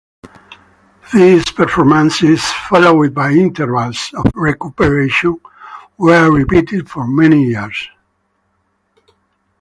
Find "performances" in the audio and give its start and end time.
1.51-2.41